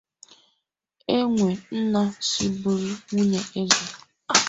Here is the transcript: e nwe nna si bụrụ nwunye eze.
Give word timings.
e 1.15 1.17
nwe 1.33 1.49
nna 1.79 2.03
si 2.27 2.45
bụrụ 2.59 2.91
nwunye 3.09 3.41
eze. 3.61 3.85